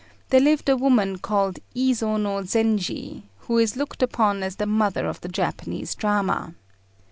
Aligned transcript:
1108), 0.31 0.31
there 0.31 0.39
lived 0.51 0.67
a 0.69 0.75
woman 0.75 1.19
called 1.19 1.59
Iso 1.75 2.19
no 2.19 2.41
Zenji, 2.41 3.21
who 3.41 3.59
is 3.59 3.75
looked 3.77 4.01
upon 4.01 4.41
as 4.41 4.55
the 4.55 4.65
mother 4.65 5.05
of 5.05 5.21
the 5.21 5.29
Japanese 5.29 5.93
drama. 5.93 6.55